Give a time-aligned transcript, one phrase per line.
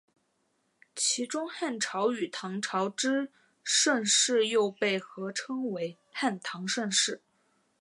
[0.95, 3.31] 其中汉朝与唐朝之
[3.63, 7.21] 盛世又被合称为汉唐盛世。